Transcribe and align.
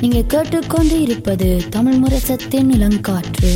நீங்க 0.00 0.22
கேட்டுக்கொண்டு 0.22 1.00
இருப்பது 1.00 1.62
தமிழ் 1.70 1.94
முரசத்தின் 1.94 2.70
இளங்காற்று. 2.70 3.52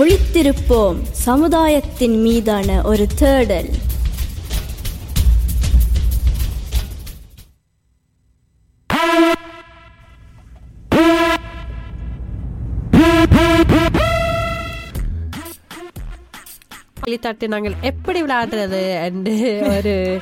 விழித்திருப்போம். 0.00 0.96
சமுதாயத்தின் 1.10 2.20
மீதான 2.20 2.82
ஒரு 2.82 3.06
தேடல். 3.14 3.70
தட்டு 17.18 17.48
நாங்கள் 17.48 17.72
எப்படி 17.80 18.22
விளையாடுறது 18.22 19.04
என்று 19.04 19.62
ஒரு 19.76 20.20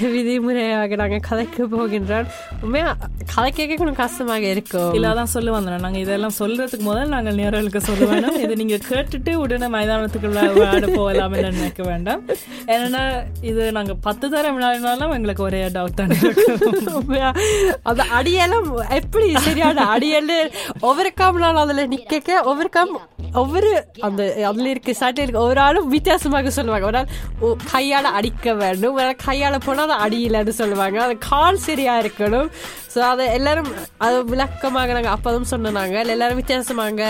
விதிமுறையாக 0.00 0.94
நாங்கள் 0.94 1.20
கதைக்க 1.30 1.62
போகின்றோம். 1.72 2.26
உண்மையா 2.60 2.96
கதை 3.34 3.52
கேட்க 3.52 3.74
கொஞ்சம் 3.74 3.94
கஷ்டமாக 3.94 4.40
இருக்கும். 4.40 4.94
இல்ல 4.94 5.24
சொல்ல 5.26 5.50
வந்தேன். 5.50 5.76
நாங்க 5.76 5.98
இதெல்லாம் 5.98 6.30
சொல்றதுக்கு 6.38 6.78
முதல் 6.78 7.08
நாங்கள் 7.08 7.34
நேரலுக்கு 7.34 7.76
சொல்ல 7.78 8.32
இது 8.32 8.56
நீங்க 8.56 8.78
கேட்டுட்டு 8.88 9.34
உடனே 9.34 9.66
மைதானத்துக்கு 9.66 10.28
விளா- 10.28 10.52
விளையாட 10.52 10.86
போகலாம் 10.86 11.30
நினைக்க 11.30 11.82
வேண்டாம். 11.82 12.22
ஏன்னா 12.66 13.22
இது 13.42 13.72
நாங்க 13.72 13.94
பத்து 13.94 14.30
தரம் 14.30 14.60
விளையாடினாலும் 14.60 15.12
எங்களுக்கு 15.12 15.42
ஒரே 15.42 15.66
டவுட் 15.66 15.94
தான் 15.94 17.34
அந்த 17.82 18.04
அடியெல்லாம் 18.18 18.90
எப்படி 18.90 19.38
சரியான 19.38 19.86
அடியல் 19.86 20.52
ஒவ்வொரு 20.80 21.12
காமனாலும் 21.20 21.54
அதுல 21.54 21.86
நிக்க 21.86 22.42
ஒவ்வொரு 22.44 22.68
காம் 22.68 23.00
ஒவ்வொரு 23.34 23.84
அந்த 24.00 24.46
அதுல 24.46 24.68
இருக்க 24.68 24.92
சட்டை 24.92 25.24
இருக்கு 25.24 25.42
ஒரு 25.42 25.60
ஆளும் 25.60 25.92
வித்தியாசமாக 26.30 26.50
சொல்லுவாங்க. 26.58 26.86
ஒரு 26.90 26.96
நாள் 26.98 27.12
ஓ, 27.40 27.56
கையால 27.72 28.10
அடிக்க 28.18 28.54
வேண்டும். 28.62 28.94
ஒரு 28.96 29.04
நாள் 29.08 29.22
கையால 29.26 29.56
போனா 29.66 29.82
அது 29.86 29.96
அடியிலன்னு 30.04 30.52
சொல்லுவாங்க. 30.60 30.98
அது 31.06 31.14
கால் 31.30 31.64
சரியா 31.68 31.94
இருக்கணும். 32.02 32.48
ஸோ 32.94 32.98
அதை 33.12 33.24
எல்லாரும் 33.38 33.70
அது 34.04 34.16
விளக்கமாக 34.32 34.94
நாங்கள் 34.96 35.14
அப்போதும் 35.16 35.50
சொன்னாங்க 35.52 35.96
எல்லாரும் 36.14 36.40
வித்தியாசமாக 36.40 37.02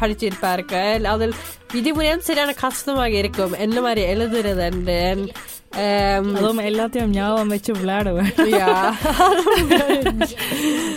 படிச்சிருப்பாருக்க 0.00 0.74
அதில் 1.14 1.34
விதிமுறையும் 1.72 2.20
சரியான 2.20 2.52
கஷ்டமாக 2.60 3.14
இருக்கும். 3.14 3.58
என்ன 3.58 3.80
மாதிரி 3.80 4.12
எழுதுறது 4.12 4.70
அதுவும் 6.30 6.62
எல்லாத்தையும் 6.62 7.10
ஞாபகம் 7.10 7.48
வச்சு 7.48 7.72
விளையாட 7.72 8.12
வேண்டும் 8.12 8.52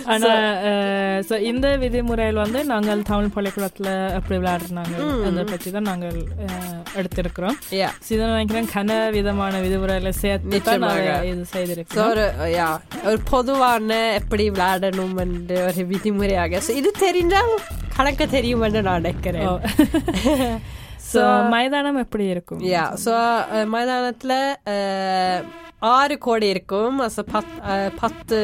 ஆனா 0.05 0.29
அஹ், 0.63 1.21
so 1.21 1.49
இந்த 1.49 1.75
விதிமுறையில் 1.75 2.35
வந்து 2.35 2.63
நாங்கள் 2.63 3.01
தமிழ் 3.01 3.35
பள்ளிக்கூடத்துல 3.35 4.17
எப்படி 4.17 4.37
விளையாடுறாங்க 4.37 4.95
அதை 5.27 5.45
பற்றி 5.45 5.71
தான் 5.71 5.83
நாங்கள் 5.83 6.25
எடுத்திருக்கிறோம். 6.95 7.55
இதை 8.09 8.27
நினைக்கிறேன் 8.27 8.67
கன 8.73 9.11
விதமான 9.11 9.61
விதிமுறையில 9.61 10.09
சேர்த்து 10.19 10.49
தான். 10.65 10.81
இது 11.25 11.45
So, 11.45 11.53
செய்திருக்கிறோம் 11.53 12.09
ஒரு 12.09 12.33
ஒரு 13.05 13.17
பொதுவான 13.29 14.13
எப்படி 14.13 14.49
விளையாடணும் 14.49 15.19
என்று 15.19 15.63
ஒரு 15.63 15.85
விதிமுறையாக. 15.85 16.59
So, 16.59 16.75
இது 16.75 16.91
தெரிஞ்சால் 16.99 17.84
கணக்க 17.95 18.23
தெரியும் 18.29 18.63
என்று 18.63 18.81
நான் 18.81 19.01
நினைக்கிறேன். 19.01 19.49
ஸோ 21.07 21.21
மைதானம் 21.53 21.99
எப்படி 22.01 22.25
இருக்கும்? 22.27 22.61
யா 22.69 22.83
ஸோ 23.03 23.13
மைதானத்தில் 23.69 24.37
ஆறு 25.91 26.15
கோடி 26.19 26.47
இருக்கும். 26.49 26.95
பத் 27.33 27.55
அஹ், 27.69 27.91
பத்து 27.99 28.37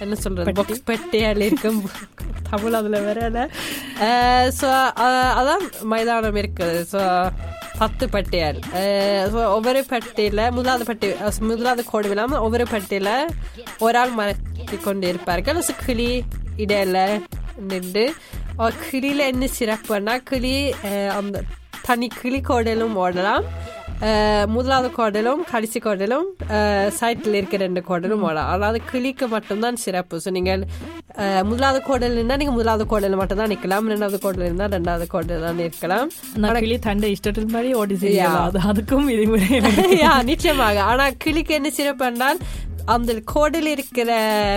என்ன 0.00 0.14
சொல்றது 0.16 0.54
பாக்ஸ் 0.54 0.86
பெட்டியால் 0.86 1.44
இருக்கும். 1.44 1.80
தமிழ் 2.48 2.74
அதில் 2.74 3.04
வரல 3.04 3.38
ஸோ 4.58 4.68
அதான் 5.38 5.64
மைதானம் 5.92 6.38
இருக்குது. 6.42 6.80
ஸோ 6.92 7.00
பத்து 7.78 8.04
பட்டியல் 8.08 8.58
ஒவ்வொரு 9.54 9.80
பட்டியில் 9.88 10.42
முதலாவது 10.50 10.84
பட்டி 10.84 11.08
முதலாவது 11.44 11.84
கோடு 11.84 12.10
இல்லாமல் 12.10 12.38
ஒவ்வொரு 12.38 12.66
பட்டியில் 12.66 13.12
ஒரு 13.80 13.98
ஆள் 13.98 14.14
மறைத்து 14.14 14.76
கொண்டு 14.80 15.08
இருப்பார்கள் 15.08 15.58
கிளி 15.80 16.10
இடையில 16.56 16.98
நின்று 17.70 18.04
என்ன 18.58 19.48
சிறப்புன்னா 19.56 20.16
கிளி 20.28 20.56
அஹ், 20.84 21.12
அந்த 21.16 21.44
தனி 21.86 22.08
கிளி 22.14 22.40
கோடலும் 22.44 22.96
ஓடலாம் 23.00 23.46
முதலாவது 24.48 24.88
கோடலும் 24.94 25.42
கடைசி 25.50 25.78
கோடலும் 25.80 26.26
சைட்டில் 26.96 27.36
இருக்க 27.36 27.56
ரெண்டு 27.56 27.80
கோடலும் 27.84 28.22
ஓடலாம் 28.22 28.50
அதாவது 28.54 28.78
கிளிக்கு 28.88 29.26
மட்டும்தான் 29.28 29.76
சிறப்பு 29.82 30.16
ஸோ 30.18 30.30
நீங்கள் 30.30 30.62
முதலாவது 31.42 31.80
கோடல் 31.86 32.16
இருந்தால் 32.16 32.40
நீங்கள் 32.40 32.56
முதலாவது 32.56 32.84
கோடல் 32.86 33.16
மட்டும் 33.16 33.40
தான் 33.40 33.52
நிற்கலாம் 33.52 33.88
ரெண்டாவது 33.92 34.18
கோடல் 34.18 34.46
இருந்தால் 34.46 34.72
ரெண்டாவது 34.72 35.06
கோடல் 35.08 35.44
தான் 35.46 35.58
நிற்கலாம் 35.62 36.10
நான் 36.42 36.60
கிளி 36.60 36.76
தண்டை 36.86 37.10
இஷ்டத்தின் 37.14 37.54
மாதிரி 37.54 37.72
ஓடி 37.74 37.96
செய்யலாம் 38.02 38.40
அது 38.44 38.60
அதுக்கும் 38.70 39.06
விதிமுறை 39.10 39.48
நிச்சயமாக 40.30 40.82
ஆனா 40.86 41.06
கிளிக்கு 41.24 41.54
என்ன 41.54 41.70
சிறப்பு 41.72 42.06
என்றால் 42.06 42.40
அந்த 42.86 43.12
கோடில் 43.24 43.66
இருக்கிற 43.66 44.10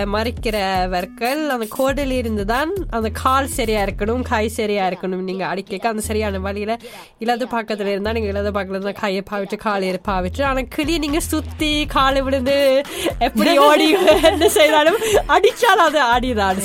மறைக்கிறவர்கள் 0.06 1.48
அந்த 1.50 1.66
கோடில் 1.76 2.10
இருந்து 2.10 2.44
தான் 2.44 2.72
அந்த 2.90 3.10
கால் 3.10 3.46
சரியா 3.46 3.84
இருக்கணும் 3.86 4.22
கை 4.22 4.48
சரியா 4.48 4.88
இருக்கணும். 4.90 5.22
நீங்க 5.22 5.46
அடிக்க 5.46 5.88
அந்த 5.88 6.00
சரியான 6.00 6.38
வழியில 6.38 6.78
இடது 7.18 7.46
பக்கத்துல 7.46 7.86
இருந்தா 7.86 8.12
நீங்க 8.12 8.28
இடது 8.28 8.50
பக்கத்துல 8.50 8.70
இருந்தா 8.70 8.92
கையை 8.92 9.22
பாவிச்சு 9.30 9.56
காலை 9.56 9.94
பாவிச்சு. 9.94 10.42
ஆனா 10.42 10.60
கிளி 10.60 10.98
நீங்க 10.98 11.20
சுத்தி 11.20 11.86
காலை 11.86 12.22
விழுந்து 12.22 12.84
எப்படி 13.18 13.58
ஓடி 13.58 13.86
என்ன 14.32 14.48
செய்தாலும் 14.48 14.98
அடிச்சாலும் 15.28 15.86
அது 15.88 16.00
ஆடிதான் 16.02 16.60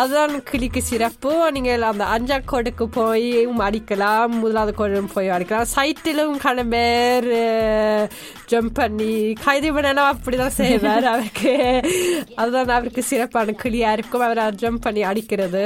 அதுதான் 0.00 0.32
கிளிக்கு 0.48 0.80
சிறப்பு. 0.88 1.30
நீங்கள் 1.56 1.84
அந்த 1.90 2.04
அஞ்சாம் 2.14 2.48
கோடுக்கு 2.50 2.84
போய் 2.96 3.30
அடிக்கலாம் 3.66 4.32
முதலாவது 4.42 4.72
கோடும் 4.80 5.12
போய் 5.14 5.32
அடிக்கலாம். 5.34 5.70
சைட்டிலும் 5.76 6.34
கணமேர் 6.44 7.30
ஜம்ப் 8.50 8.74
பண்ணி 8.80 9.14
கைது 9.44 9.70
பண்ணலாம் 9.76 10.10
அப்படிதான் 10.12 10.58
செய்வார் 10.60 11.06
அவருக்கு. 11.12 11.54
அதுதான் 12.34 12.74
அவருக்கு 12.78 13.04
சிறப்பான 13.12 13.54
கிளியா 13.62 13.92
இருக்கும். 13.98 14.26
அவர் 14.28 14.60
ஜம்ப் 14.64 14.84
பண்ணி 14.86 15.04
அடிக்கிறது. 15.12 15.64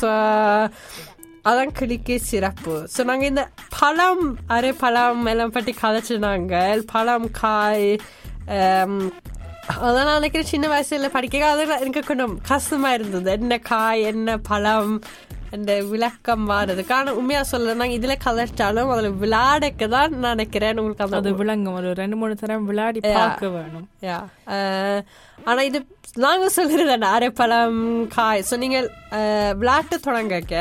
ஸோ 0.00 0.10
அதான் 1.48 1.76
கிளிக்கு 1.78 2.14
சிறப்பு. 2.30 2.74
ஸோ 2.94 3.00
நாங்கள் 3.08 3.28
இந்த 3.28 3.44
பழம் 3.78 4.24
அரை 4.56 4.72
பழம் 4.82 5.24
எல்லாம் 5.32 5.54
பற்றி 5.56 5.74
கதைச்சினாங்க 5.82 6.84
பழம் 6.92 7.28
காய் 7.42 7.90
அதான் 9.80 10.06
நான் 10.06 10.18
நினைக்கிறேன் 10.18 10.50
சின்ன 10.50 10.66
வயசுல 10.70 11.08
படிக்க 11.10 11.46
அதெல்லாம் 11.48 11.82
எனக்கு 11.82 12.02
கொஞ்சம் 12.06 12.36
கஷ்டமா 12.48 12.90
இருந்தது 12.94 13.30
என்ன 13.34 13.58
காய் 13.66 14.02
என்ன 14.10 14.36
பழம் 14.46 14.94
அந்த 15.52 15.72
விளக்கம் 15.90 16.42
மாறுறதுக்கு 16.48 16.92
ஆனா 16.94 17.10
உண்மையா 17.16 17.42
சொல்லணும்னா 17.50 17.86
இதுல 17.92 18.14
கலர்ச்சாலும் 18.24 18.90
அதுல 18.94 19.10
விளையாடக்க 19.20 19.86
தான் 19.94 20.16
நான் 20.16 20.34
நினைக்கிறேன் 20.34 20.80
உங்களுக்கு 20.80 21.18
அது 21.20 21.30
விளங்கும் 21.40 21.78
ஒரு 21.78 21.92
ரெண்டு 22.00 22.18
மூணு 22.20 22.34
தரம் 22.36 22.66
விளையாடி 22.68 23.00
பார்க்க 23.14 23.48
வேணும் 23.54 23.86
யா 24.04 24.18
ஆனா 25.44 25.60
இது 25.62 25.80
நாங்க 26.18 26.46
சொல்றது 26.52 26.94
அரைப்பழம் 27.10 27.80
காய் 28.14 28.46
ஸோ 28.46 28.56
நீங்கள் 28.62 28.88
அஹ், 29.16 29.52
விளையாட்டு 29.56 29.98
தொடங்கக்க 30.04 30.56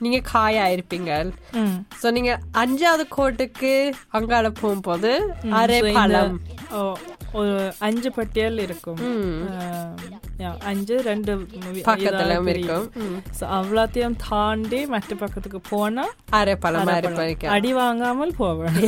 நீங்க 0.00 0.18
காயா 0.28 0.66
இருப்பீங்க. 0.74 1.10
ஸோ 2.00 2.10
நீங்க 2.16 2.30
அஞ்சாவது 2.56 3.04
கோட்டுக்கு 3.10 3.72
அங்கால 4.10 4.48
போகும்போது 4.60 5.10
அரை 5.58 5.80
பழம் 5.96 6.36
ஓ, 6.72 6.82
ஒரு 7.32 7.72
அஞ்சு 7.78 8.12
பட்டியல் 8.12 8.58
இருக்கும். 8.58 8.96
அஞ்சு 10.60 11.02
ரெண்டு 11.02 11.36
வி- 11.36 11.82
பக்கத்துல 11.84 12.32
இதா 12.32 12.48
இருக்கும். 12.48 12.86
அவ்வளோத்தையும் 13.50 14.16
தாண்டி 14.28 14.86
மற்ற 14.86 15.16
பக்கத்துக்கு 15.16 15.60
போனா 15.68 16.04
அரை 16.30 16.56
பழம் 16.56 16.86
அரை. 16.86 17.00
பழம். 17.00 17.52
அடி 17.52 17.72
வாங்காமல் 17.72 18.34
போவேன் 18.36 18.74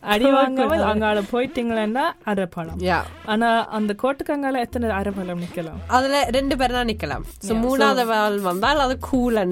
அடி 0.00 0.30
வாங்காமல் 0.30 0.82
அங்கால 0.82 1.22
போயிட்டீங்களா 1.32 2.04
அரைப்பழம் 2.26 2.80
யா. 2.80 2.98
ஆனா 3.24 3.66
அந்த 3.68 3.94
கோட்டுக்கு 4.02 4.32
அங்கால 4.32 4.58
எத்தனை 4.58 4.90
அரைப்பழம் 4.90 5.42
நிக்கலாம்? 5.42 5.78
அதுல 5.86 6.24
ரெண்டு 6.30 6.56
பேர் 6.56 6.70
தான் 6.70 6.86
நிக்கலாம் 6.86 7.24
மூணாவது 7.62 8.04
வந்தால் 8.40 8.78
அது 8.78 8.98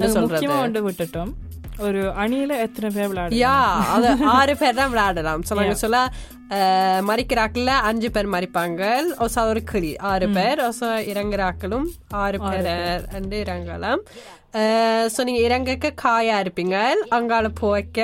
சொல்றது. 0.09 0.47
முக்கியமா 0.47 0.57
கொண்டு 0.57 0.89
விட்டுட்டோம். 0.89 1.33
ஒரு 1.79 2.01
அணியில 2.21 2.53
எத்தனை 2.63 2.89
பேர் 2.91 3.09
விளையாடு 3.09 3.39
யா 3.39 3.55
அது 3.93 4.07
ஆறு 4.33 4.53
பேர் 4.57 4.77
தான் 4.77 4.91
விளையாடலாம் 4.91 5.43
நாங்கள் 5.53 5.81
சொல்ல 5.81 5.99
அஹ், 6.55 7.01
மறிக்கிறாக்கள்ல 7.07 7.73
அஞ்சு 7.87 8.09
பேர் 8.11 8.33
மறிப்பாங்க 8.33 8.81
ஒசா 9.23 9.43
ஒரு 9.49 9.61
கிளி 9.69 9.91
ஆறு 10.09 10.27
பேர் 10.35 10.61
ஒசா 10.65 10.89
இறங்குறாக்களும் 11.11 11.87
ஆறு 12.19 12.39
பேர் 12.43 12.69
ரெண்டு 13.13 13.35
இறங்கலாம் 13.43 14.01
ஸோ 15.13 15.21
நீங்க 15.23 15.41
இறங்கக்க 15.45 15.91
காயா 16.01 16.37
இருப்பீங்க 16.43 16.77
அங்கால 17.17 17.47
போய்க்க 17.59 18.01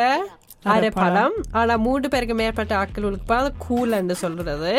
அரை 0.72 0.90
பழம் 0.94 1.36
ஆனா 1.54 1.74
மூன்று 1.84 2.08
பேருக்கு 2.10 2.36
மேற்பட்ட 2.38 2.74
ஆட்களுக்கு 2.80 3.28
போய் 3.28 3.42
அது 3.42 3.52
கூலன்னு 3.66 4.16
சொல்றது 4.22 4.74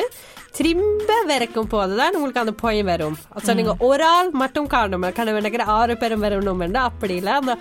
திரும்ப 0.56 1.10
வரைக்கும் 1.28 1.70
போதுதான் 1.70 2.16
உங்களுக்கு 2.16 2.42
அந்த 2.42 2.54
பொய் 2.60 2.82
வரும் 2.88 3.16
ஸோ 3.44 3.54
நீங்க 3.54 3.74
ஒரு 3.86 4.04
ஆள் 4.08 4.30
மட்டும் 4.40 4.68
காணும் 4.72 5.06
கனவு 5.18 5.40
நினைக்கிற 5.40 5.64
ஆறு 5.76 5.94
பேரும் 5.98 6.24
வரணும் 6.26 6.60
அப்படி 6.82 7.14
இல்லை 7.16 7.34
அந்த 7.36 7.54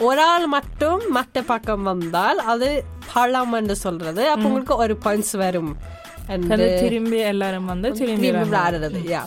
ஒரு 0.00 0.22
ஆள் 0.22 0.46
மட்டும் 0.46 1.02
மற்ற 1.08 1.42
பக்கம் 1.42 1.82
வந்தால் 1.82 2.38
அது 2.38 2.84
பழம் 3.12 3.52
என்று 3.52 3.76
சொல்றது. 3.76 4.28
அப்ப 4.28 4.48
உங்களுக்கு 4.48 4.76
ஒரு 4.76 4.96
பாயிண்ட்ஸ் 5.04 5.36
வரும். 5.44 5.74
திரும்பி 6.82 7.18
எல்லாரும் 7.30 7.66
வந்து 7.70 7.88
திரும்பி 7.92 8.28
விளையாடுறது 8.36 9.00
யா 9.10 9.22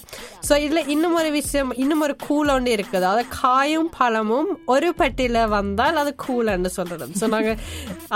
ஸோ 0.47 0.53
இதுல 0.63 0.81
இன்னும் 0.93 1.17
ஒரு 1.19 1.29
விஷயம் 1.31 1.71
இன்னும் 1.75 2.01
ஒரு 2.05 2.15
கூல் 2.27 2.51
ஒன்று 2.53 2.71
இருக்குது. 2.75 2.99
அதாவது 3.01 3.23
காயும் 3.41 3.89
பழமும் 3.97 4.49
ஒரு 4.65 4.89
பெட்டியில 5.01 5.43
வந்தால் 5.47 6.01
அது 6.03 6.15
கூலன்னு 6.25 6.71
சொல்றது. 6.77 7.11
ஸோ 7.19 7.27
நாங்க 7.35 7.53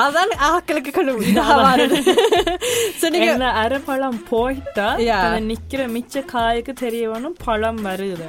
அதான் 0.06 0.33
ஆக்களுக்கு 0.50 0.92
என்ன 3.27 3.51
அரை 3.63 3.80
பழம் 3.80 4.19
போயிட்டா 4.30 4.89
நிக்கிற 5.51 5.83
மிச்ச 5.97 6.25
காய்க்கு 6.33 6.74
தெரிய 6.74 7.09
வேணும் 7.09 7.38
பழம் 7.45 7.81
வருது. 7.89 8.27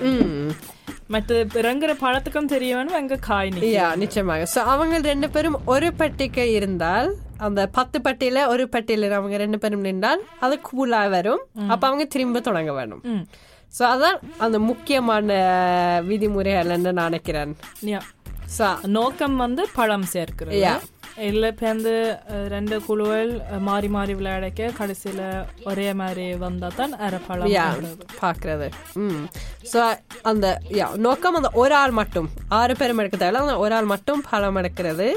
மற்ற 1.13 1.45
இறங்குற 1.61 1.93
பழத்துக்கும் 2.05 2.53
தெரிய 2.55 2.77
வேணும் 2.77 2.99
எங்க 3.01 3.17
காய் 3.17 3.51
யா 3.73 3.89
நிச்சயமாக 3.97 4.47
ஸோ 4.55 4.59
அவங்க 4.73 4.99
ரெண்டு 4.99 5.31
பேரும் 5.31 5.59
ஒரு 5.65 5.93
பட்டிக்கு 5.93 6.53
இருந்தால் 6.53 7.11
அந்த 7.37 7.61
பத்து 7.67 7.99
பட்டியில 8.05 8.47
ஒரு 8.47 8.69
பட்டியில 8.73 9.11
அவங்க 9.11 9.37
ரெண்டு 9.37 9.59
பேரும் 9.59 9.81
நின்றால் 9.81 10.21
அது 10.41 10.61
கூலா 10.71 11.01
வரும் 11.11 11.43
அப்ப 11.69 11.87
அவங்க 11.87 12.05
திரும்ப 12.05 12.41
தொடங்க 12.41 12.73
வேணும். 12.73 13.03
ஸோ 13.79 13.83
அதான் 13.93 14.19
அந்த 14.39 14.59
முக்கியமான 14.59 15.29
விதிமுறைகள் 16.07 16.73
நினைக்கிறேன். 16.93 17.53
ஸோ 18.59 18.67
நோக்கம் 18.97 19.37
வந்து 19.37 19.69
பழம் 19.75 20.09
சேர்க்கிறது 20.15 20.57
இல்ல 21.27 21.51
பேருந்து 21.53 21.93
ரெண்டு 22.49 22.77
அஹ், 23.47 23.63
மாறி 23.63 23.89
மாறி 23.89 24.13
விளையாடக்க 24.15 24.71
கடைசியில 24.79 25.23
ஒரே 25.67 25.93
மாதிரி 25.95 26.25
வந்தா 26.39 26.69
தான் 26.75 26.93
அரை 26.99 27.21
பழம் 27.27 27.53
யா 27.53 27.67
வருது. 27.75 28.05
பார்க்கறது 28.21 28.69
ம். 29.03 29.25
ஸோ 29.73 29.81
அந்த 30.25 30.47
யா 30.73 30.89
நோக்கம் 31.01 31.37
அந்த 31.37 31.51
ஒரு 31.55 31.75
ஆள் 31.75 31.95
மட்டும் 31.99 32.29
ஆறு 32.55 32.75
பேரும் 32.77 33.01
எடுக்க 33.01 33.19
தேவையில்ல 33.19 33.45
அந்த 33.45 33.57
ஒரு 33.61 33.75
ஆள் 33.75 33.93
மட்டும் 33.93 34.23
பழம் 34.29 34.61
எடுக்கிறது. 34.61 35.09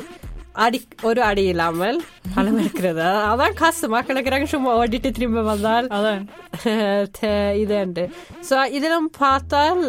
அடி 0.57 0.79
ஒரு 1.03 1.21
அடி 1.23 1.43
இல்லாமல் 1.45 1.97
பழம் 2.35 2.59
எடுக்கிறது. 2.59 3.01
அதான் 3.29 3.55
காசு 3.55 3.87
மக்கள் 3.89 4.15
இருக்கிறாங்க 4.15 4.47
சும்மா 4.47 4.73
ஓடிட்டு 4.77 5.09
திரும்ப 5.11 5.41
வந்தால். 5.47 5.87
அதான். 5.91 6.21
த- 7.17 7.31
இதுண்டு 7.61 8.03
ஸோ 8.49 8.57
இதெல்லாம் 8.71 9.09
பார்த்தால் 9.17 9.81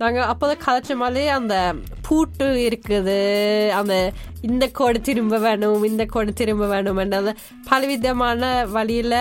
ஆம், 0.00 0.14
நாங்க 0.14 0.20
அப்போதான் 0.26 0.64
கதைச்ச 0.64 0.96
மாதிரி 0.96 1.26
அந்த 1.28 1.54
பூட்டு 2.02 2.44
இருக்குது. 2.68 3.16
அந்த 3.70 3.94
இந்த 4.42 4.68
கோடு 4.68 5.00
திரும்ப 5.00 5.38
வேணும் 5.38 5.84
இந்த 5.84 6.06
கோடு 6.06 6.32
திரும்ப 6.32 6.66
வேணும் 6.66 6.96
அந்த 6.98 7.34
பலவிதமான 7.68 8.42
வழியில 8.66 9.14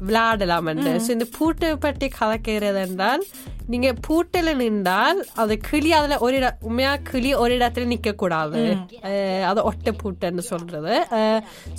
விளையாடலாம் 0.00 0.68
ஸோ 0.98 1.10
இந்த 1.10 1.26
பூட்டை 1.38 1.76
பற்றி 1.76 2.10
கலக்கிறது 2.20 2.86
என்றால் 2.86 3.24
நீங்க 3.70 3.88
பூட்டில் 4.06 4.50
நின்றால் 4.56 5.18
அது 5.36 5.54
கிளி 5.60 5.90
அதுல 5.92 6.16
ஒரு 6.20 6.36
உண்மையா 6.62 6.92
கிளி 7.08 7.30
ஒரு 7.36 7.52
இடத்துல 7.58 7.90
நிக்க 7.90 8.12
கூடாது 8.14 8.62
அது 9.50 9.60
ஒட்டை 9.64 9.92
பூட்டுன்னு 10.00 10.44
சொல்றது. 10.50 10.94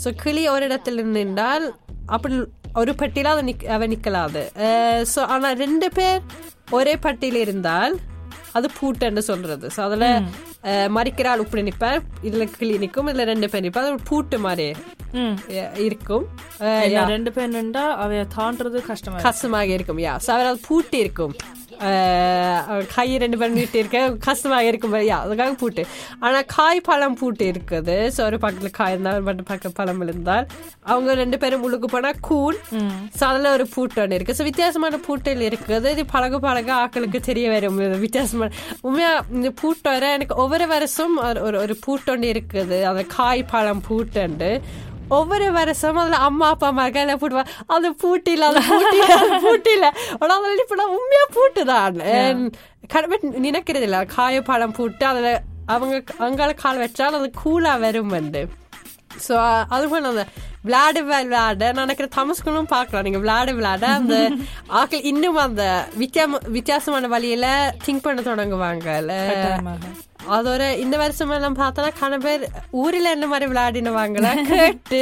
ஸோ 0.04 0.10
கிளி 0.24 0.44
ஒரு 0.50 0.66
இடத்துல 0.70 1.06
நின்றால் 1.16 1.66
அப்படி 2.08 2.36
ஒரு 2.76 2.92
பட்டியில 3.00 3.34
அது 3.34 3.44
நிக்க 3.48 3.74
அவ 3.76 3.88
நிக்கலாது. 3.88 4.44
ஸோ 5.14 5.22
ஆனா 5.34 5.50
ரெண்டு 5.64 5.90
பேர் 5.92 6.22
ஒரே 6.72 6.94
பட்டியில 7.04 7.40
இருந்தால் 7.40 7.96
அது 8.54 8.68
பூட்டுன்னு 8.78 9.24
சொல்றது. 9.28 9.66
ஸோ 9.76 9.82
அதுல 9.82 10.06
அஹ், 10.64 10.90
மறிக்கிற 10.96 11.28
ஆள் 11.30 11.44
இப்படி 11.44 11.62
நிப்பார் 11.68 12.00
இதுல 12.24 12.44
கிளி 12.56 12.74
நிக்கும் 12.78 13.08
இதுல 13.10 13.24
ரெண்டு 13.30 13.48
பேர் 13.50 13.66
நிப்பார் 13.66 13.88
அது 13.88 14.08
பூட்டு 14.10 14.38
மாதிரி 14.40 14.68
இருக்கும். 15.86 16.26
ரெண்டு 17.10 17.32
பேர் 17.32 17.56
நின்றா 17.56 17.86
அவைய 18.04 18.24
தாண்டறது 18.36 18.80
கஷ்டமா. 18.86 19.18
கஷ்டமாக 19.24 19.76
இருக்கும் 19.78 20.02
யா. 20.04 20.14
ஸோ 20.26 20.30
அவர் 20.36 20.50
அது 20.52 20.62
பூட்டி 20.68 20.98
இருக்கும். 20.98 21.34
கை 22.96 23.18
ரெண்டு 23.18 23.38
பேரும் 23.38 23.54
நீட்டி 23.54 23.78
இருக்க 23.78 24.16
கஷ்டமாக 24.20 24.66
இருக்கும் 24.66 24.94
யா 24.94 25.18
அதுக்காக 25.26 25.52
பூட்டு. 25.52 25.86
ஆனா 26.20 26.42
காய் 26.42 26.82
பழம் 26.82 27.16
பூட்டு 27.16 27.52
இருக்குது. 27.52 28.12
ஸோ 28.18 28.22
ஒரு 28.24 28.38
பக்கத்துல 28.38 28.72
காய் 28.72 28.92
இருந்தால் 28.92 29.14
ஒரு 29.14 29.24
பக்கம் 29.24 29.46
பக்கம் 29.46 29.72
பழம் 29.74 30.02
இருந்தால். 30.02 30.48
அவங்க 30.84 31.14
ரெண்டு 31.14 31.38
பேரும் 31.38 31.64
உள்ளுக்கு 31.64 31.88
போனா 31.88 32.12
கூழ். 32.22 32.56
ஸோ 33.20 33.24
அதுல 33.24 33.52
ஒரு 33.52 33.68
பூட்டு 33.68 34.02
ஒன்று 34.02 34.16
இருக்கு. 34.16 34.34
ஸோ 34.34 34.44
வித்தியாசமான 34.44 34.98
பூட்டில் 34.98 35.50
இருக்குது. 35.50 35.92
இது 35.92 36.06
பழக 36.06 36.40
பழக 36.40 36.74
ஆக்களுக்கு 36.74 37.20
தெரிய 37.20 37.50
வரும். 37.50 38.00
வித்தியாசமான 38.00 38.52
உண்மையா 38.82 39.26
இந்த 39.32 39.50
பூட்டு 39.52 39.90
வர 39.90 40.12
எனக்கு 40.12 40.36
ஒவ்வொரு 40.36 40.68
வருஷம் 40.68 41.22
ஒரு- 41.22 41.42
ஒரு 41.42 41.60
ஒரு 41.60 41.78
பூட்டு 41.80 42.12
ஒன்று 42.12 42.32
இருக்குது. 42.32 42.84
அந்த 42.84 43.04
காய் 43.04 43.44
பழம் 43.44 43.84
பூட்டுண்டு 43.90 44.62
ஒவ்வொரு 45.18 45.48
வருஷம் 45.58 46.00
அதுல 46.02 46.20
அம்மா 46.28 46.48
அப்பா 46.54 46.70
மகள் 46.80 47.14
போடுவா. 47.24 47.44
அது 47.76 47.90
பூட்டில 48.04 48.48
அது 48.50 48.62
பூட்டில 48.72 49.16
பூட்டில. 49.46 49.86
ஆனா 50.20 50.36
அதுல 50.40 50.64
இப்ப 50.66 50.88
உண்மையா 50.98 51.26
பூட்டுதான் 51.38 52.00
கடவுள் 52.94 53.26
நினைக்கிறது 53.48 53.88
இல்ல. 53.88 54.00
காய 54.16 54.42
பழம் 54.50 54.78
பூட்டு 54.78 55.06
அதுல 55.12 55.30
அவங்க 55.74 55.96
அங்கால 56.26 56.54
கால் 56.64 56.82
வச்சால் 56.84 57.18
அது 57.20 57.28
கூலா 57.44 57.74
வரும் 57.84 58.16
வந்து. 58.18 58.42
ஸோ 59.28 59.36
அது 59.76 59.86
போல 59.90 60.10
அந்த 60.12 60.24
விளையாட 60.66 60.98
விளையாட 61.06 61.72
நான் 61.72 61.86
நினைக்கிற 61.86 62.08
தமஸ்குளும் 62.18 62.72
பார்க்கலாம். 62.74 63.06
நீங்க 63.08 63.20
விளையாட 63.24 63.50
விளையாட 63.58 63.86
அந்த 64.00 64.16
ஆக்கள் 64.80 65.08
இன்னும் 65.12 65.40
அந்த 65.46 65.64
வித்தியாம 66.02 66.40
வித்தியாசமான 66.56 67.10
வழியில 67.14 67.48
திங்க் 67.86 68.06
பண்ண 68.06 68.22
தொடங்குவாங்கல்ல. 68.22 69.14
அதோட 70.30 70.64
இந்த 70.78 70.96
வருஷம் 70.98 71.32
எல்லாம் 71.32 71.58
பார்த்தோன்னா 71.58 71.92
கன 72.00 72.18
பேர் 72.20 72.44
ஊரில் 72.80 73.14
என்ன 73.14 73.28
மாதிரி 73.28 73.46
விளையாடினவாங்களா? 73.52 74.32
கேட்டு 74.52 75.02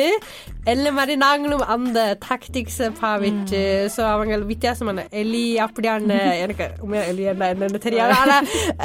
என்ன 0.66 0.92
மாதிரி 0.92 1.14
நாங்களும் 1.18 1.64
அந்த 1.68 2.00
டாக்டிக்ஸை 2.26 2.88
பாவிச்சு 3.00 3.62
ஸோ 3.96 4.02
அவங்க 4.08 4.38
வித்தியாசமான 4.46 5.06
எலி 5.22 5.46
அப்படியான 5.60 6.12
எனக்கு 6.42 6.68
உண்மையா 6.80 7.04
எலி 7.06 7.24
என்ன 7.26 7.50
என்னன்னு 7.54 7.80
தெரியாது. 7.80 8.14
ஆனா 8.20 8.38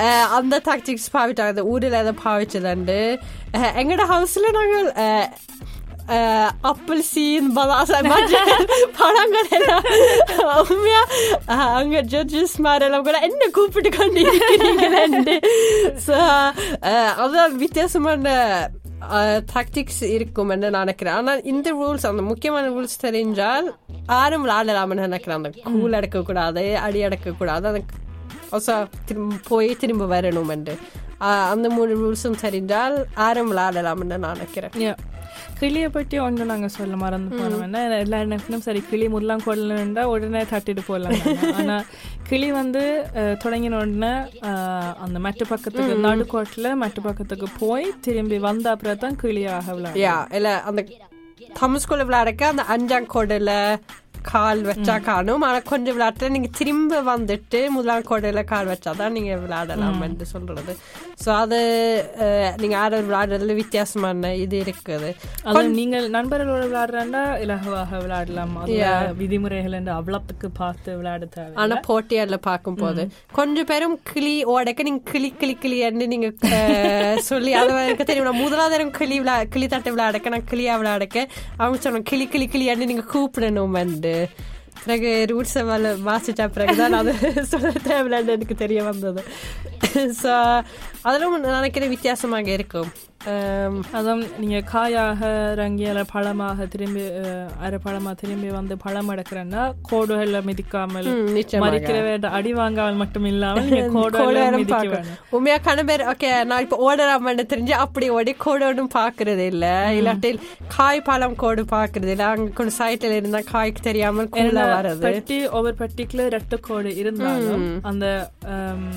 அஹ், 0.02 0.28
அந்த 0.36 0.60
டாக்டிக்ஸ் 0.64 1.08
பாவிச்சாங்க. 1.14 1.54
அந்த 1.54 1.64
ஊரில் 1.66 2.00
அதை 2.00 2.14
பாவிச்சதுண்டு. 2.24 3.00
அஹ், 3.54 3.72
எங்கட 3.76 4.04
ஹவுஸ்ல 4.08 4.52
நாங்கள் 4.52 4.90
அஹ், 6.06 6.16
அஹ், 6.16 6.50
ஆப்பிள் 6.64 7.00
சீன் 7.10 7.48
பலாசா 7.54 7.98
பழங்கள் 8.98 9.50
எல்லாம் 9.52 9.86
உண்மையா 10.62 11.02
அங்க 11.72 12.00
ஜட்ஜஸ் 12.12 12.56
மாதிரி 12.60 12.86
எல்லாம் 12.86 13.06
கூட 13.06 13.18
என்ன 13.22 13.48
கூப்பிட்டு 13.52 13.90
கொண்டு 13.92 14.20
இருக்கிறீங்களேன்னு 14.24 15.36
ஸோ 16.06 16.16
அதான் 17.22 17.56
வித்தியாசமான 17.60 18.34
டாக்டிக்ஸ் 19.50 20.02
இருக்கும் 20.10 20.50
என்று 20.50 20.68
நினைக்கிறேன் 20.72 21.16
ஆனால் 21.16 21.40
இந்த 21.44 21.70
ரூல்ஸ் 21.74 22.06
அந்த 22.06 22.22
முக்கியமான 22.28 22.68
ரூல்ஸ் 22.70 23.02
தெரிஞ்சால் 23.02 23.66
யாரும் 24.08 24.44
விளையாடலாம்னு 24.44 25.06
நினைக்கிறேன் 25.06 25.38
அந்த 25.38 25.50
கூல் 25.72 25.98
அடக்கக்கூடாது 25.98 26.64
அடி 26.82 27.00
அடக்கக்கூடாது 27.06 27.68
அந்த 27.68 27.82
திரும்ப 29.06 29.40
போய் 29.48 29.70
திரும்ப 29.76 30.04
வரணும் 30.10 30.50
என்று 30.50 30.74
அந்த 31.54 31.66
மூணு 31.76 31.92
ரூல்ஸும் 32.02 32.42
தெரிஞ்சால் 32.44 32.96
யாரும் 33.22 33.50
விளையாடலாம்னு 33.52 34.22
நான் 34.24 34.34
நினைக்கிறேன். 34.36 34.96
கிளியை 35.58 35.88
பற்றி 35.88 36.16
ஒன்று 36.24 36.44
நாங்க 36.50 36.68
சொல்ல 36.76 36.94
மறந்து 37.02 37.30
போனோம். 37.38 37.62
என்ன 37.66 37.82
எல்லா 38.04 38.18
நேரத்திலும் 38.30 38.64
சரி 38.66 38.80
கிளி 38.90 39.06
முல்லாம் 39.14 39.44
கொள்ளணுண்டா 39.46 40.02
உடனே 40.12 40.42
தட்டிட்டு 40.52 40.82
போடலாம் 40.86 41.16
நாங்க. 41.20 41.50
ஆனா 41.58 41.76
கிளி 42.28 42.48
வந்து 42.58 42.82
தொடங்கின 43.44 43.78
உடனே 43.82 44.12
அந்த 45.06 45.18
மற்ற 45.26 45.46
பக்கத்துக்கு 45.52 45.96
நடுக்கோட்டில் 46.06 46.70
மற்ற 46.82 47.02
பக்கத்துக்கு 47.08 47.48
போய் 47.62 47.88
திரும்பி 48.06 48.38
வந்த 48.48 48.68
அப்புறம் 48.74 49.02
தான் 49.04 49.20
கிளியாக 49.24 49.74
விளையாடும் 49.78 50.34
இல்ல 50.38 50.52
அந்த 50.70 50.82
தம்ஸ்குள்ள 51.60 52.04
விளையாடக்க 52.08 52.52
அந்த 52.52 52.64
அஞ்சாம் 52.76 53.12
கோடையில 53.14 53.52
கால் 54.32 54.60
வச்சா 54.68 54.94
காணும். 55.08 55.42
ஆனா 55.46 55.58
கொஞ்சம் 55.70 55.94
விளையாட்டுல 55.96 56.28
நீங்க 56.34 56.50
திரும்ப 56.58 57.00
வந்துட்டு 57.08 57.58
முதலாம் 57.74 58.06
கோடையில 58.10 58.42
கால் 58.52 58.70
வச்சாதான் 58.72 59.14
நீங்க 59.16 59.32
விளையாடலாம் 59.42 60.00
என்று 60.06 60.26
சொல்றது. 60.34 60.74
சோ 61.18 61.30
அது 61.36 61.58
அஹ், 62.20 62.54
நீங்க 62.56 62.76
ஆட 62.78 63.00
விளையாடுறதுல 63.00 63.54
வித்தியாசமான 63.58 64.12
இது 64.36 64.56
இருக்குது. 64.60 65.08
அது 65.50 65.62
நீங்கள் 65.76 66.06
நண்பர்களோட 66.10 66.62
விளையாடுறாண்டா 66.64 67.22
இலகுவாக 67.40 67.90
விளையாடலாம். 68.00 68.54
விதிமுறைகள் 69.20 69.76
என்று 69.78 69.92
அவ்வளத்துக்கு 69.94 70.48
பார்த்து 70.54 70.96
விளையாட 70.96 71.26
தேவை 71.32 71.54
ஆனா 71.56 71.76
போட்டியாடல 71.86 72.38
பார்க்கும் 72.42 72.78
போது 72.78 73.04
கொஞ்சம் 73.32 73.66
பேரும் 73.66 73.96
கிளி 74.10 74.34
ஓடக்க 74.52 74.82
நீங்க 74.82 75.04
கிளி 75.10 75.30
கிளி 75.36 75.54
கிளின்னு 75.58 76.06
நீங்க 76.06 76.30
அஹ், 76.52 77.18
சொல்லி 77.24 77.52
அது 77.54 77.72
எனக்கு 77.84 78.04
தெரியும். 78.04 78.28
நான் 78.30 78.42
முதலாவது 78.42 78.74
நேரம் 78.74 78.96
கிளி 78.98 79.18
விளா 79.18 79.36
கிளி 79.54 79.68
தட்டை 79.68 79.92
விளையாடக்க 79.92 80.28
நான் 80.30 80.50
கிளியா 80.50 80.74
விளையாடக்க 80.76 81.18
அவங்க 81.58 81.78
சொன்னாங்க 81.78 82.10
கிளி 82.10 82.26
கிளி 82.28 82.48
கிளியான்னு 82.48 82.90
நீங்க 82.90 83.06
கூப்பிடணும் 83.12 83.78
வந்து 83.78 84.14
பிறகு 84.84 85.26
ரூட்ஸை 85.30 85.62
வல 85.64 85.92
வாசிச்ச 86.04 86.48
பிறகுதான் 86.48 86.92
அது 86.92 87.12
சொல்ல 87.52 87.70
தேவையில்லைன்னு 87.88 88.34
எனக்கு 88.36 88.54
தெரிய 88.54 88.82
வந்தது. 88.82 89.22
ஸோ 90.22 90.32
அதெல்லாம் 91.02 91.40
நான் 91.40 91.56
நினைக்கிறேன் 91.56 91.88
வித்தியாசமாக 91.88 92.50
இருக்கும். 92.50 92.90
அதுவும் 93.98 94.22
நீங்க 94.40 94.58
காயாக 94.70 95.20
இறங்கி 95.52 95.84
அல்ல 95.90 96.02
பழமாக 96.12 96.66
திரும்பி 96.72 97.02
அரை 97.66 97.78
பழமா 97.84 98.12
திரும்பி 98.20 98.48
வந்து 98.56 98.74
பழம் 98.82 99.10
எடுக்கிறேன்னா 99.14 99.62
கோடுகள்ல 99.90 100.38
மிதிக்காமல். 100.48 101.08
மறிக்கிற 101.64 101.96
வேண்டாம் 102.08 102.36
அடி 102.38 102.52
வாங்காமல் 102.58 103.00
மட்டும் 103.02 103.28
இல்லாமல் 103.32 103.68
நீங்க 103.68 103.86
கோடு 103.96 104.14
கோடுகளை 104.14 104.40
வேணும் 104.40 104.60
மிதிக்க 104.60 104.74
பார்க்கணும். 104.76 105.06
வேணும். 105.06 105.22
உண்மையா 105.36 105.58
கண 105.68 105.84
பேர் 105.90 106.04
ஓகே 106.12 106.30
நான் 106.50 106.64
இப்ப 106.66 106.78
ஓடலாமன்னு 106.88 107.46
தெரிஞ்சு 107.52 107.74
அப்படி 107.84 108.08
ஓடி 108.18 108.34
கோடு 108.44 108.66
ஒன்றும் 108.70 108.94
பாக்குறது 108.98 109.46
இல்ல 109.52 109.66
இல்லாட்டி 109.98 110.32
காய் 110.76 111.06
பழம் 111.08 111.38
கோடு 111.42 111.64
பாக்குறது 111.74 112.12
இல்ல. 112.14 112.26
அங்க 112.32 112.50
கொஞ்சம் 112.58 112.78
சைட்ல 112.80 113.18
இருந்தா 113.20 113.42
காய்க்கு 113.52 113.88
தெரியாமல் 113.88 114.30
வர்றது. 114.74 115.02
பெட்டி 115.06 115.38
ஒவ்வொரு 115.56 115.76
பெட்டிக்குள்ள 115.80 116.26
ரெட்டு 116.36 116.58
கோடு 116.68 116.90
இருந்தாலும் 117.02 117.64
அந்த 117.90 118.06
ஆம், 118.54 118.88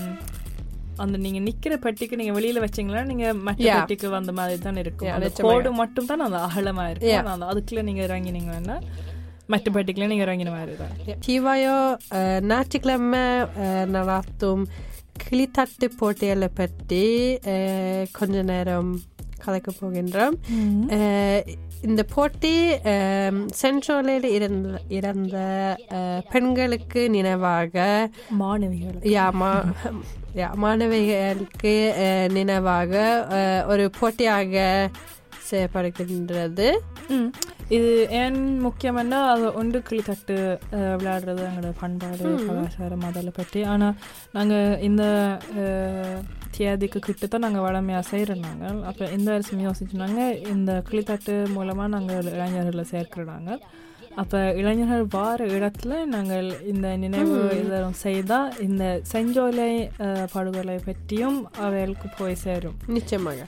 அந்த 1.04 1.18
நீங்க 1.26 1.40
நிக்கிற 1.40 1.74
பெட்டிக்கு 1.86 2.20
நீங்க 2.22 2.34
வெளியில 2.40 2.64
வச்சீங்களா? 2.66 3.04
நீங்க 3.12 3.26
மற்ற. 3.48 3.64
பெட்டிக்கு 3.80 4.10
வந்த 4.10 4.32
மாதிரி 4.40 4.62
தான் 4.62 4.82
இருக்கும். 4.84 5.12
அந்த. 5.16 5.30
கோடு 5.48 5.72
மட்டும் 5.82 6.10
தான் 6.12 6.26
அந்த 6.28 6.40
அகலமா 6.48 6.86
இருக்கும். 6.92 7.32
அந்த 7.36 7.48
அதுக்குள்ள 7.54 7.84
நீங்க 7.90 8.04
இறங்கினீங்கன்னா 8.08 8.78
மற்ற 9.54 9.72
பெட்டிக்குள்ள 9.76 10.08
நீங்க 10.14 10.26
இறங்கின 10.28 10.54
மாதிரி 10.58 10.74
தான். 10.84 10.96
தீவாயோ 11.26 11.76
ஞாயிற்றுக்கிழமை 12.52 13.24
நடாத்தும் 13.96 14.64
கிளித்தட்டு 15.24 15.88
போட்டிகளை 16.00 16.50
பற்றி 16.62 17.04
கொஞ்ச 18.18 18.42
நேரம் 18.52 18.92
கலக்க 19.48 19.72
போகின்றோம். 19.74 20.36
இந்த 21.82 22.04
போட்டி 22.06 22.54
சென்ட்ரோலில் 23.60 24.28
இருந்த 24.32 24.70
இறந்த 24.90 25.36
பெண்களுக்கு 26.30 27.10
நினைவாக 27.10 27.76
மாணவிகள். 28.40 28.98
யா 29.12 29.28
மா 29.34 29.52
யா 30.36 30.50
மாணவிகளுக்கு 30.62 31.76
நினைவாக 32.34 32.94
ஒரு 33.68 33.86
போட்டியாக 34.00 34.66
செய்யப்படுகின்றது. 35.50 36.68
இது 37.70 37.90
ஏன் 38.18 38.38
முக்கியம்னா 38.64 39.20
அது 39.30 39.46
ஒன்று 39.54 39.80
கிளித்தட்டு 39.88 40.36
அஹ், 40.72 40.94
விளையாடுறது 40.96 41.42
எங்களோட 41.48 41.72
பண்பாடு 41.80 42.24
கலாச்சாரம் 42.44 43.06
அதில் 43.06 43.32
பற்றி. 43.32 43.62
ஆனால் 43.66 43.98
நாங்கள் 44.32 44.80
இந்த 44.82 45.04
அஹ், 46.48 46.56
தேதிக்கு 46.58 47.00
கிட்ட 47.02 47.26
தான் 47.28 47.44
நாங்கள் 47.44 47.62
வளமையாக 47.62 48.06
செய்கிறோம் 48.10 48.44
அப்போ 48.90 49.06
இந்த 49.12 49.30
வருஷம் 49.32 49.64
யோசிச்சுனாங்க. 49.64 50.20
இந்த 50.50 50.72
கிளித்தட்டு 50.90 51.34
மூலமாக 51.50 51.90
நாங்கள் 51.90 52.30
இளைஞர்களை 52.34 52.86
சேர்க்கிறாங்க 52.92 53.50
அப்போ 54.18 54.40
இளைஞர்கள் 54.54 55.04
வார 55.12 55.46
இடத்துல 55.56 56.06
நாங்கள் 56.08 56.48
இந்த 56.66 56.88
நினைவு 56.98 57.34
இதெல்லாம் 57.58 58.00
செய்தால் 58.00 58.56
இந்த 58.60 58.84
செஞ்சோலை 59.12 59.70
படுகொலை 60.34 60.78
பற்றியும் 60.86 61.38
அவைகளுக்கு 61.66 62.10
போய் 62.18 62.42
சேரும். 62.44 62.78
நிச்சயமாக. 62.90 63.42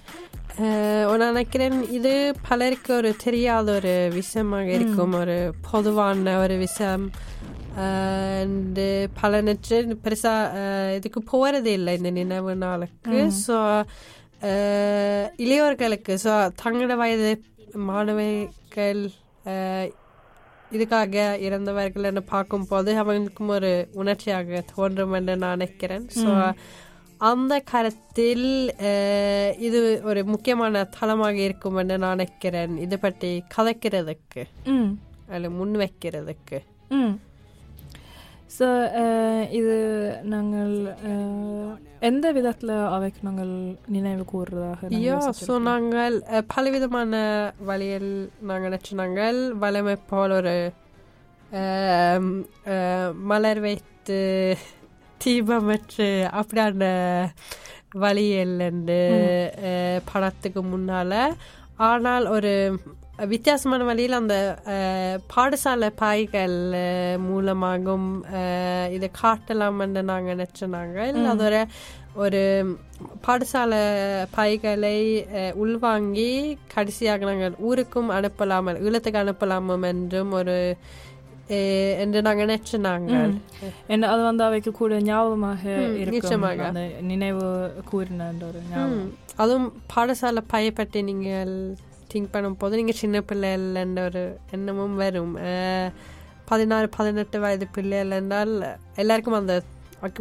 நான் 1.12 1.26
நினைக்கிறேன் 1.26 1.78
இது 1.92 2.14
பலருக்கு 2.48 2.92
ஒரு 2.96 3.16
தெரியாத 3.18 3.72
ஒரு 3.76 3.94
விஷயமாக 4.14 4.72
இருக்கும். 4.72 5.14
ஒரு 5.16 5.38
பொதுவான 5.72 6.38
ஒரு 6.40 6.58
விஷயம். 6.58 7.06
அண்ட் 7.84 8.80
பல 9.14 9.42
நெற்று 9.42 9.78
பெருசா 10.04 10.34
அஹ், 10.58 10.94
இதுக்கு 10.98 11.22
போறது 11.32 11.72
இல்லை 11.74 11.94
இந்த 11.98 12.12
நினைவு 12.16 12.56
நாளுக்கு 12.62 13.18
ஸோ 13.40 13.58
இளையோர்களுக்கு 15.40 16.14
ஸோ 16.24 16.34
தங்களோட 16.60 16.96
வயது 16.98 17.32
மாணவிகள் 17.88 19.02
இதுக்காக 20.72 21.16
இறந்தவர்கள் 21.42 22.04
என்ன 22.04 22.22
பார்க்கும்போது 22.28 22.92
அவங்களுக்கும் 22.98 23.54
ஒரு 23.54 23.72
உணர்ச்சியாக 23.94 24.62
தோன்றும் 24.72 25.14
என்று 25.14 25.36
நான் 25.38 25.56
நினைக்கிறேன் 25.56 26.06
ஸோ 26.18 26.32
அந்த 27.22 27.54
கருத்தில் 27.66 28.46
இது 29.60 29.80
ஒரு 30.04 30.22
முக்கியமான 30.26 30.84
தளமாக 30.94 31.38
இருக்கும் 31.48 31.78
என்று 31.78 31.98
நான் 31.98 32.16
நினைக்கிறேன் 32.16 32.76
இது 32.80 32.98
பற்றி 33.00 33.32
கதைக்கிறதுக்கு 33.56 34.44
ம் 34.72 34.92
அல்ல 35.30 35.50
முன்வைக்கிறதுக்கு 35.56 36.60
ம் 36.92 37.16
ஸோ 38.50 38.68
இது 39.52 39.76
நாங்கள் 40.26 40.74
எந்த 42.02 42.26
விதத்தில் 42.32 42.74
அவைக்கு 42.90 43.20
நாங்கள் 43.22 43.52
நினைவு 43.88 44.24
கூறுறதாக 44.26 44.90
ஐயோ 44.98 45.18
ஸோ? 45.40 45.54
நாங்கள் 45.66 46.16
பலவிதமான 46.48 47.14
வழியில் 47.62 48.12
நாங்கள் 48.42 48.68
நினைச்சு 48.68 48.94
நாங்கள் 48.96 49.40
வளமை 49.60 49.96
போல் 50.08 50.36
ஒரு 50.38 50.56
மலர் 53.28 53.60
வைத்து 53.60 54.20
தீபமற்று 55.22 56.10
அப்படியான 56.34 56.84
வழியில் 57.96 58.58
படத்துக்கு 60.10 60.64
முன்னால 60.66 61.14
ஆனால் 61.84 62.26
ஒரு 62.30 62.54
வித்தியாசமான 63.28 63.84
வழியில் 63.84 64.12
அந்த 64.14 64.36
பாடசாலை 65.34 65.90
பாய்கள் 65.96 66.56
மூலமாகவும் 67.26 68.10
இதை 68.92 69.10
காட்டலாம் 69.22 69.80
என்று 69.80 70.04
நாங்கள் 70.04 70.34
நினைச்சோனாங்க. 70.34 70.98
அது 71.28 71.44
ஒரு 71.44 71.62
ஒரு 72.16 72.42
பாடசாலை 73.26 73.82
அஹ், 75.34 75.54
உள்வாங்கி 75.56 76.30
கடைசியாக 76.74 77.26
நாங்கள் 77.26 77.56
ஊருக்கும் 77.62 78.10
அனுப்பலாமல் 78.12 78.82
ஈழத்துக்கு 78.82 79.22
அனுப்பலாமம் 79.22 79.86
என்றும் 79.88 80.32
ஒரு 80.34 80.56
என்று 82.00 82.20
நாங்கள் 82.22 82.46
நினைச்சோனாங்க. 82.46 83.12
என்ன 83.88 84.10
அது 84.10 84.22
வந்து 84.22 84.44
அவைக்கு 84.44 84.72
கூட 84.74 85.00
ஞாபகமாக 85.04 85.64
நிச்சயமாக. 86.12 86.58
நினைவு 87.08 87.46
கூறின 87.86 88.28
அதுவும் 89.38 89.66
பாடசாலை 89.94 90.44
பையை 90.48 90.72
பற்றி 90.72 91.02
நீங்கள் 91.04 91.54
திங்க் 92.12 92.34
பண்ணும்போது 92.34 92.80
நீங்கள் 92.80 93.00
சின்ன 93.02 93.18
பிள்ளைகள்ன்ற 93.30 94.04
ஒரு 94.10 94.24
எண்ணமும் 94.56 94.96
வரும். 95.04 95.34
பதினாறு 96.52 96.88
பதினெட்டு 96.98 97.38
வயது 97.44 97.66
பிள்ளைகள் 97.76 98.16
என்றால் 98.20 98.54
எல்லாருக்கும் 99.02 99.40
அந்த 99.40 99.56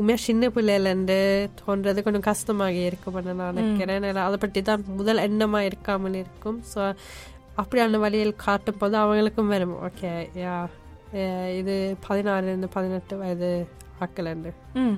உண்மையாக 0.00 0.22
சின்ன 0.26 0.44
பிள்ளைகள்ண்டு 0.56 1.18
தோன்றது 1.60 2.04
கொஞ்சம் 2.06 2.26
கஷ்டமாக 2.28 2.78
இருக்கும் 2.88 3.18
நான் 3.28 3.42
நினைக்கிறேன். 3.52 4.06
அதை 4.26 4.38
பற்றி 4.44 4.62
தான் 4.68 4.84
முதல் 5.00 5.24
எண்ணமாக 5.26 5.68
இருக்காமல் 5.70 6.18
இருக்கும். 6.22 6.58
ஸோ 6.72 6.80
அப்படியான 7.62 7.98
வழியில் 8.04 8.40
காட்டும் 8.44 8.80
போது 8.80 8.96
அவங்களுக்கும் 9.02 9.52
வரும். 9.54 9.76
ஓகே 9.88 10.10
யா 10.42 10.56
இது 11.60 11.74
பதினாறுலேருந்து 12.08 12.68
பதினெட்டு 12.74 13.14
வயது 13.22 13.50
ஆக்கலண்டு 14.04 14.50
ம். 14.82 14.96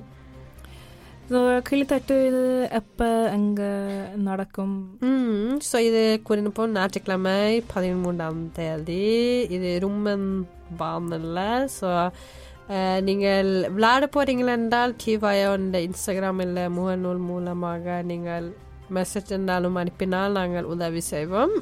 ஸோ 1.31 1.61
கிளித்தட்டு 1.69 2.27
இது 2.27 2.69
எப்போ 2.71 3.09
அங்கே 3.33 3.69
நடக்கும் 4.15 4.73
ம் 5.01 5.59
ஸோ 5.73 5.77
இது 5.79 6.21
குறிப்போ 6.29 6.65
ஞாயிற்றுக்கிழமை 6.73 7.63
பதிமூன்றாம் 7.75 8.41
தேதி 8.53 9.05
இது 9.49 9.79
ரும்மன் 9.79 10.27
பாந்தில் 10.79 11.39
ஸோ 11.81 11.91
நீங்கள் 13.01 13.69
விளையாட 13.71 14.07
போகிறீங்களா 14.07 14.53
என்றால் 14.53 14.97
டிவாயோட 15.05 15.79
இன்ஸ்டாகிராம் 15.83 16.41
இல்லை 16.41 16.65
முகநூல் 16.69 17.23
மூலமாக 17.29 18.03
நீங்கள் 18.03 18.49
மெசேஜ் 18.91 19.31
என்றாலும் 19.31 19.75
அனுப்பினால் 19.75 20.33
நாங்கள் 20.33 20.65
உதவி 20.65 21.01
செய்வோம் 21.01 21.55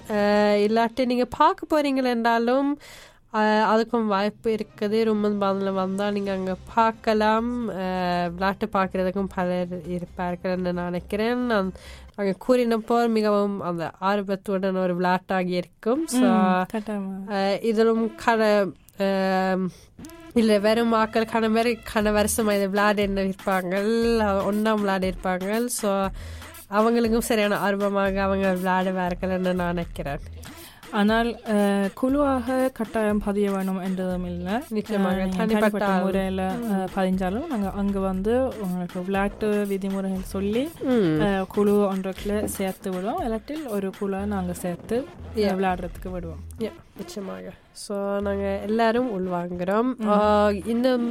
இல்லாட்டி 0.59 1.05
நீங்கள் 1.07 1.35
பார்க்க 1.39 1.73
போகிறீங்களா 1.75 2.11
என்றாலும் 2.11 2.71
அதுக்கும் 3.73 4.11
வாய்ப்பு 4.13 4.49
இருக்குது. 4.57 4.99
ரொம்ப 5.09 5.31
பாந்தில் 5.43 5.79
வந்தால் 5.81 6.15
நீங்கள் 6.17 6.37
அங்கே 6.39 6.55
பார்க்கலாம். 6.75 7.51
விளையாட்டு 8.35 8.67
பார்க்குறதுக்கும் 8.77 9.33
பலர் 9.37 9.75
இருப்பார்கள் 9.97 10.55
என்று 10.57 10.73
நான் 10.79 10.91
நினைக்கிறேன். 10.93 11.43
நான் 11.53 11.69
நாங்கள் 12.17 12.41
கூறினப்போ 12.45 12.97
மிகவும் 13.17 13.57
அந்த 13.71 13.85
ஆர்வத்துடன் 14.11 14.83
ஒரு 14.85 14.95
விளையாட்டாகி 15.01 15.55
இருக்கும். 15.63 16.03
ஸோ 16.19 16.29
இதிலும் 17.71 18.05
கன 18.25 18.51
இல்லை 20.41 20.57
வெறும் 20.67 20.97
ஆக்கள் 21.03 21.33
கன 21.93 22.11
வருஷமாக 22.19 22.59
இதை 22.59 22.67
விளையாடி 22.73 23.03
இருப்பாங்க 23.29 23.75
ஒன்றாம் 24.51 24.83
விளையாடி 24.85 25.11
இருப்பாங்க 25.13 25.49
ஸோ 25.81 25.91
அவங்களுக்கும் 26.79 27.29
சரியான 27.31 27.59
ஆர்வமாக 27.67 28.17
அவங்க 28.27 28.49
விளையாடுவார்கள்னு 28.61 29.53
நான் 29.61 29.75
நினைக்கிறேன். 29.75 30.23
ஆனால் 30.93 31.29
குழுவாக 31.95 32.47
கட்டாயம் 32.73 33.21
பதிய 33.21 33.49
வேணும் 33.51 33.81
என்றதும் 33.83 34.27
இல்லை 34.27 34.55
நிச்சயமாக. 34.71 35.19
நீங்க 35.25 35.39
தனிப்பட்ட. 35.55 35.89
முறையில் 36.05 36.43
பதிஞ்சாலும் 36.95 37.47
நாங்கள் 37.49 37.77
அங்கே 37.77 38.01
வந்து 38.07 38.35
உங்களுக்கு 38.65 39.05
விளையாட்டு 39.05 39.51
விதிமுறைகள் 39.71 40.33
சொல்லி 40.33 40.65
அஹ், 41.23 41.45
குழு 41.49 41.75
ஒன்றுக்குள்ள 41.89 42.37
சேர்த்து 42.57 42.89
விடுவோம். 42.91 43.23
இல்லாட்டில் 43.25 43.65
ஒரு 43.69 43.91
குழுவை 43.99 44.25
நாங்கள் 44.29 44.63
சேர்த்து. 44.63 44.99
விளையாடுறதுக்கு 45.55 46.11
விடுவோம். 46.11 46.45
நிச்சயமாக. 46.99 47.49
ஸோ 47.81 47.97
நாங்கள் 48.21 48.63
எல்லாரும் 48.67 49.11
உள்வாங்குறோம். 49.17 49.91
ஆஹ், 50.13 50.55
இன்னும் 50.67 51.05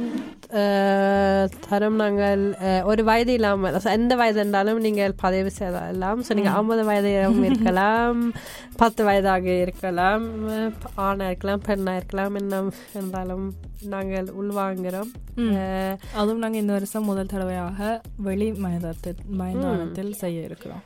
தரம் 1.64 1.96
நாங்கள் 1.96 2.42
ஒரு 2.84 3.02
வயது 3.04 3.32
இல்லாமல் 3.32 3.78
எந்த 3.94 4.12
வயது 4.16 4.38
இருந்தாலும் 4.38 4.80
நீங்கள் 4.80 5.14
பதிவு 5.18 5.50
செய்யலாம் 5.52 6.20
ஸோ 6.26 6.34
நீங்கள் 6.34 6.56
ஐம்பது 6.56 6.84
வயதாகவும் 6.84 7.46
இருக்கலாம் 7.48 8.20
பத்து 8.76 9.02
வயதாக 9.04 9.46
இருக்கலாம் 9.70 10.24
ஆணாக 11.06 11.30
இருக்கலாம் 11.30 11.64
பெண்ணாக 11.68 12.00
இருக்கலாம் 12.00 12.34
என்ன 12.34 12.60
இருந்தாலும் 12.94 13.46
நாங்கள் 13.94 14.30
உள்வாங்குறோம் 14.40 15.10
அதுவும் 16.20 16.42
நாங்கள் 16.44 16.60
இந்த 16.60 16.72
வருஷம் 16.72 17.08
முதல் 17.10 17.32
தடவையாக 17.34 17.90
வெளி 18.28 18.48
மைதானத்தில் 18.66 19.20
மைதானத்தில் 19.42 20.12
செய்ய 20.22 20.48
இருக்கிறோம். 20.50 20.84